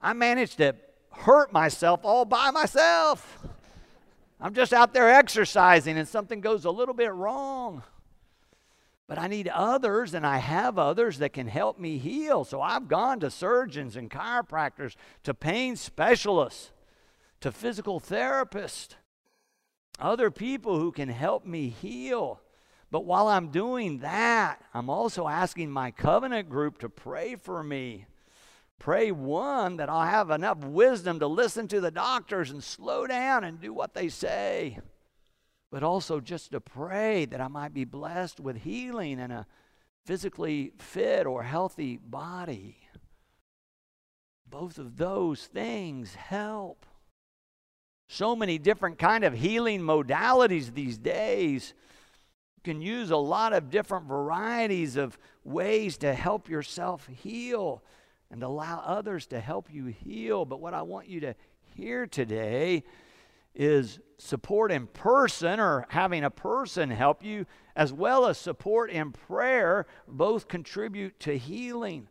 I 0.00 0.14
managed 0.14 0.56
to 0.56 0.74
hurt 1.10 1.52
myself 1.52 2.00
all 2.04 2.24
by 2.24 2.50
myself. 2.50 3.38
I'm 4.40 4.54
just 4.54 4.72
out 4.72 4.94
there 4.94 5.10
exercising 5.10 5.98
and 5.98 6.08
something 6.08 6.40
goes 6.40 6.64
a 6.64 6.70
little 6.70 6.94
bit 6.94 7.12
wrong. 7.12 7.82
But 9.08 9.18
I 9.18 9.26
need 9.26 9.48
others, 9.48 10.14
and 10.14 10.26
I 10.26 10.38
have 10.38 10.78
others 10.78 11.18
that 11.18 11.34
can 11.34 11.48
help 11.48 11.78
me 11.78 11.98
heal. 11.98 12.44
So 12.44 12.62
I've 12.62 12.88
gone 12.88 13.20
to 13.20 13.30
surgeons 13.30 13.94
and 13.94 14.10
chiropractors, 14.10 14.96
to 15.24 15.34
pain 15.34 15.76
specialists, 15.76 16.70
to 17.42 17.52
physical 17.52 18.00
therapists, 18.00 18.94
other 19.98 20.30
people 20.30 20.78
who 20.78 20.90
can 20.90 21.08
help 21.08 21.44
me 21.44 21.68
heal. 21.68 22.40
But 22.90 23.04
while 23.04 23.28
I'm 23.28 23.48
doing 23.48 23.98
that, 23.98 24.62
I'm 24.74 24.90
also 24.90 25.28
asking 25.28 25.70
my 25.70 25.90
covenant 25.90 26.48
group 26.48 26.78
to 26.78 26.88
pray 26.88 27.36
for 27.36 27.62
me. 27.62 28.06
Pray, 28.78 29.12
one, 29.12 29.76
that 29.76 29.88
I'll 29.88 30.06
have 30.06 30.30
enough 30.30 30.58
wisdom 30.58 31.20
to 31.20 31.26
listen 31.26 31.68
to 31.68 31.80
the 31.80 31.90
doctors 31.90 32.50
and 32.50 32.62
slow 32.62 33.06
down 33.06 33.44
and 33.44 33.60
do 33.60 33.72
what 33.72 33.94
they 33.94 34.08
say. 34.08 34.78
But 35.70 35.82
also 35.82 36.20
just 36.20 36.52
to 36.52 36.60
pray 36.60 37.24
that 37.26 37.40
I 37.40 37.48
might 37.48 37.72
be 37.72 37.84
blessed 37.84 38.40
with 38.40 38.62
healing 38.62 39.20
and 39.20 39.32
a 39.32 39.46
physically 40.04 40.72
fit 40.78 41.26
or 41.26 41.44
healthy 41.44 41.96
body. 41.96 42.76
Both 44.46 44.78
of 44.78 44.96
those 44.96 45.46
things 45.46 46.14
help. 46.14 46.84
So 48.12 48.36
many 48.36 48.58
different 48.58 48.98
kind 48.98 49.24
of 49.24 49.32
healing 49.32 49.80
modalities 49.80 50.74
these 50.74 50.98
days. 50.98 51.72
You 52.56 52.62
can 52.62 52.82
use 52.82 53.10
a 53.10 53.16
lot 53.16 53.54
of 53.54 53.70
different 53.70 54.04
varieties 54.04 54.98
of 54.98 55.18
ways 55.44 55.96
to 55.98 56.12
help 56.12 56.50
yourself 56.50 57.06
heal 57.06 57.82
and 58.30 58.42
allow 58.42 58.82
others 58.84 59.26
to 59.28 59.40
help 59.40 59.72
you 59.72 59.86
heal. 59.86 60.44
But 60.44 60.60
what 60.60 60.74
I 60.74 60.82
want 60.82 61.08
you 61.08 61.20
to 61.20 61.34
hear 61.74 62.06
today 62.06 62.84
is 63.54 63.98
support 64.18 64.72
in 64.72 64.88
person 64.88 65.58
or 65.58 65.86
having 65.88 66.22
a 66.22 66.30
person 66.30 66.90
help 66.90 67.24
you, 67.24 67.46
as 67.74 67.94
well 67.94 68.26
as 68.26 68.36
support 68.36 68.90
in 68.90 69.12
prayer, 69.12 69.86
both 70.06 70.48
contribute 70.48 71.18
to 71.20 71.38
healing. 71.38 72.08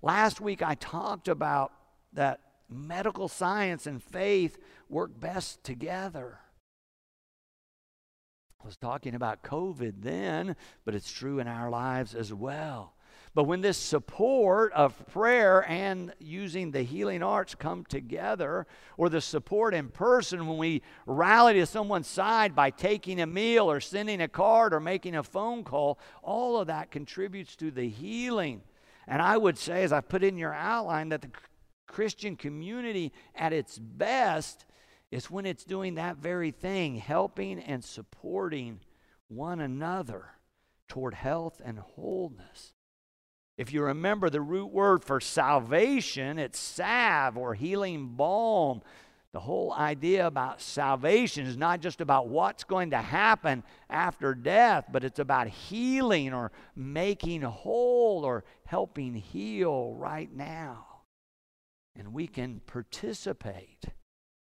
Last 0.00 0.40
week 0.40 0.62
I 0.62 0.76
talked 0.76 1.26
about 1.26 1.72
that 2.12 2.38
medical 2.70 3.28
science 3.28 3.86
and 3.86 4.02
faith 4.02 4.58
work 4.88 5.18
best 5.18 5.62
together. 5.64 6.38
I 8.62 8.66
was 8.66 8.76
talking 8.76 9.14
about 9.14 9.42
COVID 9.42 10.02
then, 10.02 10.54
but 10.84 10.94
it's 10.94 11.10
true 11.10 11.38
in 11.38 11.48
our 11.48 11.70
lives 11.70 12.14
as 12.14 12.32
well. 12.32 12.94
But 13.32 13.44
when 13.44 13.60
this 13.60 13.78
support 13.78 14.72
of 14.72 15.06
prayer 15.06 15.64
and 15.68 16.12
using 16.18 16.72
the 16.72 16.82
healing 16.82 17.22
arts 17.22 17.54
come 17.54 17.84
together, 17.84 18.66
or 18.96 19.08
the 19.08 19.20
support 19.20 19.72
in 19.72 19.88
person 19.88 20.46
when 20.46 20.58
we 20.58 20.82
rally 21.06 21.54
to 21.54 21.66
someone's 21.66 22.08
side 22.08 22.56
by 22.56 22.70
taking 22.70 23.20
a 23.20 23.26
meal 23.26 23.70
or 23.70 23.80
sending 23.80 24.20
a 24.20 24.28
card 24.28 24.74
or 24.74 24.80
making 24.80 25.14
a 25.14 25.22
phone 25.22 25.62
call, 25.62 25.98
all 26.22 26.58
of 26.58 26.66
that 26.66 26.90
contributes 26.90 27.54
to 27.56 27.70
the 27.70 27.88
healing. 27.88 28.62
And 29.06 29.22
I 29.22 29.36
would 29.36 29.58
say, 29.58 29.84
as 29.84 29.92
I 29.92 30.00
put 30.00 30.24
in 30.24 30.36
your 30.36 30.52
outline, 30.52 31.10
that 31.10 31.22
the 31.22 31.30
Christian 31.90 32.36
community 32.36 33.12
at 33.34 33.52
its 33.52 33.78
best 33.78 34.64
is 35.10 35.30
when 35.30 35.44
it's 35.44 35.64
doing 35.64 35.96
that 35.96 36.18
very 36.18 36.52
thing, 36.52 36.96
helping 36.96 37.58
and 37.58 37.84
supporting 37.84 38.80
one 39.28 39.60
another 39.60 40.26
toward 40.88 41.14
health 41.14 41.60
and 41.64 41.78
wholeness. 41.78 42.74
If 43.58 43.72
you 43.72 43.82
remember 43.82 44.30
the 44.30 44.40
root 44.40 44.72
word 44.72 45.04
for 45.04 45.20
salvation, 45.20 46.38
it's 46.38 46.58
salve 46.58 47.36
or 47.36 47.54
healing 47.54 48.14
balm. 48.16 48.82
The 49.32 49.40
whole 49.40 49.72
idea 49.72 50.26
about 50.26 50.60
salvation 50.60 51.46
is 51.46 51.56
not 51.56 51.80
just 51.80 52.00
about 52.00 52.28
what's 52.28 52.64
going 52.64 52.90
to 52.90 52.98
happen 52.98 53.64
after 53.88 54.34
death, 54.34 54.86
but 54.90 55.04
it's 55.04 55.18
about 55.18 55.48
healing 55.48 56.32
or 56.32 56.52
making 56.74 57.42
whole 57.42 58.24
or 58.24 58.44
helping 58.64 59.14
heal 59.14 59.94
right 59.94 60.32
now. 60.32 60.86
And 61.96 62.12
we 62.12 62.26
can 62.26 62.60
participate 62.66 63.84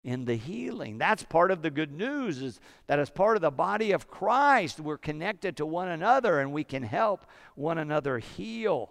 in 0.04 0.24
the 0.24 0.34
healing. 0.34 0.98
That's 0.98 1.22
part 1.22 1.50
of 1.50 1.62
the 1.62 1.70
good 1.70 1.92
news 1.92 2.42
is 2.42 2.60
that 2.86 2.98
as 2.98 3.10
part 3.10 3.36
of 3.36 3.42
the 3.42 3.50
body 3.50 3.92
of 3.92 4.08
Christ, 4.08 4.80
we're 4.80 4.98
connected 4.98 5.56
to 5.56 5.66
one 5.66 5.88
another 5.88 6.40
and 6.40 6.52
we 6.52 6.64
can 6.64 6.82
help 6.82 7.24
one 7.54 7.78
another 7.78 8.18
heal. 8.18 8.90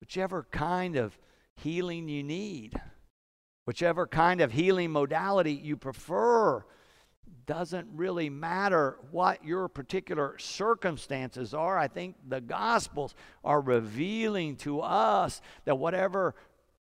Whichever 0.00 0.46
kind 0.50 0.96
of 0.96 1.18
healing 1.56 2.08
you 2.08 2.22
need, 2.22 2.80
whichever 3.66 4.06
kind 4.06 4.40
of 4.40 4.52
healing 4.52 4.90
modality 4.90 5.52
you 5.52 5.76
prefer, 5.76 6.64
doesn't 7.46 7.88
really 7.94 8.30
matter 8.30 8.98
what 9.10 9.44
your 9.44 9.68
particular 9.68 10.36
circumstances 10.38 11.54
are. 11.54 11.78
I 11.78 11.88
think 11.88 12.16
the 12.28 12.40
Gospels 12.40 13.14
are 13.44 13.60
revealing 13.60 14.56
to 14.56 14.80
us 14.80 15.40
that 15.64 15.78
whatever 15.78 16.34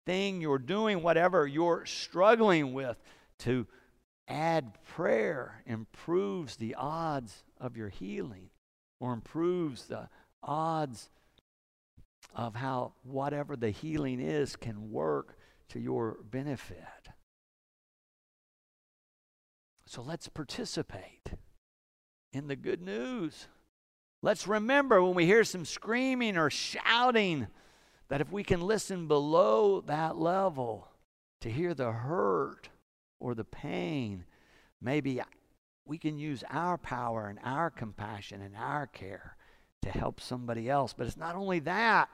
thing 0.07 0.41
you're 0.41 0.59
doing, 0.59 1.03
whatever 1.03 1.47
you're 1.47 1.87
struggling 1.87 2.75
with, 2.75 2.97
to 3.41 3.67
add 4.29 4.73
prayer 4.85 5.63
improves 5.67 6.57
the 6.57 6.75
odds 6.77 7.43
of 7.61 7.77
your 7.77 7.89
healing 7.89 8.51
or 9.01 9.13
improves 9.13 9.87
the 9.87 10.09
odds 10.43 11.11
of 12.35 12.55
how 12.55 12.93
whatever 13.03 13.57
the 13.57 13.71
healing 13.71 14.21
is 14.21 14.57
can 14.57 14.91
work 14.91 15.37
to 15.69 15.79
your 15.79 16.19
benefit. 16.31 16.85
So 19.95 20.03
let's 20.03 20.27
participate 20.27 21.35
in 22.33 22.49
the 22.49 22.57
good 22.57 22.83
news. 22.83 23.47
Let's 24.23 24.49
remember 24.49 25.01
when 25.01 25.15
we 25.15 25.25
hear 25.25 25.45
some 25.45 25.65
screaming 25.65 26.37
or 26.37 26.51
shouting 26.51 27.47
that 28.09 28.21
if 28.21 28.33
we 28.33 28.43
can 28.43 28.61
listen 28.61 29.07
below 29.07 29.83
that 29.83 30.19
level 30.19 30.89
to 31.43 31.49
hear 31.49 31.75
the 31.75 31.93
hurt 31.93 32.71
or 33.21 33.37
the 33.37 33.45
pain, 33.45 34.25
maybe 34.83 35.23
we 35.87 35.99
can 35.99 36.19
use 36.19 36.43
our 36.51 36.77
power 36.77 37.29
and 37.29 37.39
our 37.45 37.71
compassion 37.71 38.43
and 38.43 38.57
our 38.57 38.89
care 38.89 39.37
to 39.83 39.91
help 39.91 40.21
somebody 40.21 40.69
else. 40.69 40.93
But 40.93 41.07
it's 41.07 41.17
not 41.17 41.37
only 41.37 41.61
that. 41.61 42.09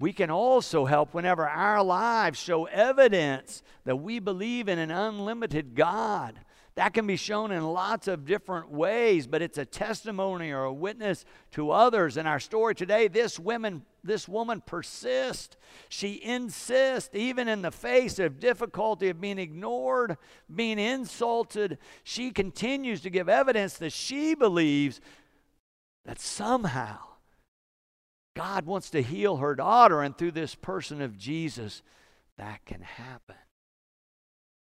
We 0.00 0.12
can 0.12 0.30
also 0.30 0.84
help 0.84 1.12
whenever 1.12 1.46
our 1.46 1.82
lives 1.82 2.38
show 2.38 2.66
evidence 2.66 3.62
that 3.84 3.96
we 3.96 4.20
believe 4.20 4.68
in 4.68 4.78
an 4.78 4.92
unlimited 4.92 5.74
God. 5.74 6.38
That 6.76 6.94
can 6.94 7.08
be 7.08 7.16
shown 7.16 7.50
in 7.50 7.64
lots 7.64 8.06
of 8.06 8.24
different 8.24 8.70
ways, 8.70 9.26
but 9.26 9.42
it's 9.42 9.58
a 9.58 9.64
testimony 9.64 10.52
or 10.52 10.62
a 10.62 10.72
witness 10.72 11.24
to 11.50 11.72
others. 11.72 12.16
In 12.16 12.28
our 12.28 12.38
story 12.38 12.76
today, 12.76 13.08
this 13.08 13.36
woman, 13.36 13.84
this 14.04 14.28
woman 14.28 14.62
persists. 14.64 15.56
She 15.88 16.22
insists, 16.22 17.12
even 17.12 17.48
in 17.48 17.62
the 17.62 17.72
face 17.72 18.20
of 18.20 18.38
difficulty 18.38 19.08
of 19.08 19.20
being 19.20 19.40
ignored, 19.40 20.16
being 20.54 20.78
insulted, 20.78 21.78
she 22.04 22.30
continues 22.30 23.00
to 23.00 23.10
give 23.10 23.28
evidence 23.28 23.74
that 23.78 23.92
she 23.92 24.36
believes 24.36 25.00
that 26.04 26.20
somehow 26.20 26.98
God 28.38 28.66
wants 28.66 28.90
to 28.90 29.02
heal 29.02 29.38
her 29.38 29.56
daughter, 29.56 30.00
and 30.00 30.16
through 30.16 30.30
this 30.30 30.54
person 30.54 31.02
of 31.02 31.18
Jesus, 31.18 31.82
that 32.36 32.64
can 32.64 32.82
happen. 32.82 33.34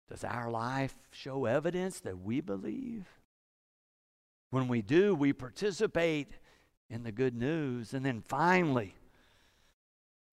Does 0.07 0.23
our 0.23 0.51
life 0.51 0.93
show 1.09 1.45
evidence 1.45 1.99
that 2.01 2.19
we 2.19 2.41
believe? 2.41 3.07
When 4.51 4.67
we 4.67 4.83
do, 4.83 5.15
we 5.15 5.33
participate 5.33 6.27
in 6.91 7.01
the 7.01 7.11
good 7.11 7.35
news. 7.35 7.95
And 7.95 8.05
then 8.05 8.21
finally, 8.21 8.93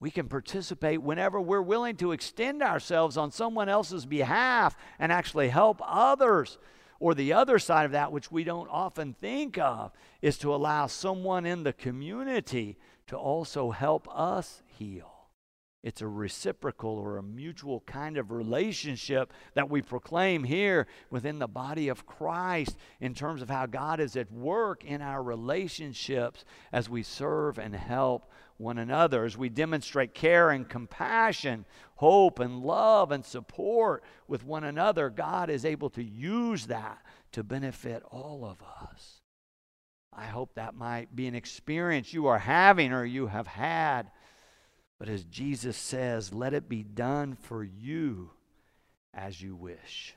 We 0.02 0.10
can 0.10 0.26
participate 0.26 1.00
whenever 1.00 1.40
we're 1.40 1.62
willing 1.62 1.94
to 1.98 2.10
extend 2.10 2.60
ourselves 2.60 3.16
on 3.16 3.30
someone 3.30 3.68
else's 3.68 4.04
behalf 4.04 4.76
and 4.98 5.12
actually 5.12 5.48
help 5.48 5.80
others. 5.80 6.58
Or 6.98 7.14
the 7.14 7.32
other 7.34 7.60
side 7.60 7.84
of 7.84 7.92
that, 7.92 8.10
which 8.10 8.32
we 8.32 8.42
don't 8.42 8.68
often 8.68 9.14
think 9.14 9.58
of, 9.58 9.92
is 10.20 10.38
to 10.38 10.52
allow 10.52 10.88
someone 10.88 11.46
in 11.46 11.62
the 11.62 11.72
community 11.72 12.78
to 13.08 13.16
also 13.16 13.70
help 13.70 14.08
us 14.10 14.62
heal. 14.66 15.12
It's 15.82 16.00
a 16.00 16.06
reciprocal 16.06 16.90
or 16.90 17.18
a 17.18 17.22
mutual 17.24 17.80
kind 17.80 18.16
of 18.16 18.30
relationship 18.30 19.32
that 19.54 19.68
we 19.68 19.82
proclaim 19.82 20.44
here 20.44 20.86
within 21.10 21.40
the 21.40 21.48
body 21.48 21.88
of 21.88 22.06
Christ 22.06 22.76
in 23.00 23.14
terms 23.14 23.42
of 23.42 23.50
how 23.50 23.66
God 23.66 23.98
is 23.98 24.16
at 24.16 24.30
work 24.30 24.84
in 24.84 25.02
our 25.02 25.20
relationships 25.22 26.44
as 26.70 26.88
we 26.88 27.02
serve 27.02 27.58
and 27.58 27.74
help 27.74 28.30
one 28.58 28.78
another, 28.78 29.24
as 29.24 29.36
we 29.36 29.48
demonstrate 29.48 30.14
care 30.14 30.50
and 30.50 30.68
compassion, 30.68 31.64
hope 31.96 32.38
and 32.38 32.60
love 32.60 33.10
and 33.10 33.24
support 33.24 34.04
with 34.28 34.44
one 34.44 34.62
another. 34.62 35.10
God 35.10 35.50
is 35.50 35.64
able 35.64 35.90
to 35.90 36.04
use 36.04 36.66
that 36.66 36.98
to 37.32 37.42
benefit 37.42 38.04
all 38.08 38.44
of 38.44 38.62
us. 38.62 39.21
I 40.12 40.26
hope 40.26 40.54
that 40.54 40.74
might 40.74 41.14
be 41.14 41.26
an 41.26 41.34
experience 41.34 42.12
you 42.12 42.26
are 42.26 42.38
having 42.38 42.92
or 42.92 43.04
you 43.04 43.28
have 43.28 43.46
had 43.46 44.10
but 45.02 45.08
as 45.08 45.24
Jesus 45.24 45.76
says, 45.76 46.32
let 46.32 46.54
it 46.54 46.68
be 46.68 46.84
done 46.84 47.34
for 47.34 47.64
you 47.64 48.30
as 49.12 49.42
you 49.42 49.56
wish. 49.56 50.14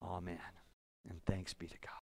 Amen. 0.00 0.38
And 1.10 1.20
thanks 1.26 1.54
be 1.54 1.66
to 1.66 1.76
God. 1.80 2.07